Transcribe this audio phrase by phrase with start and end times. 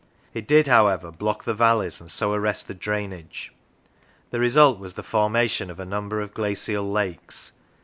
[0.33, 3.53] It did, however, block the valleys, and so arrest the drainage.
[4.31, 7.51] The result was the forma tion of a number of glacial lakes.